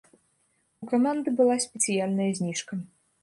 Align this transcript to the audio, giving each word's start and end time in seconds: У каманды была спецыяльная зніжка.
У 0.85 0.87
каманды 0.93 1.29
была 1.41 1.57
спецыяльная 1.67 2.31
зніжка. 2.39 2.73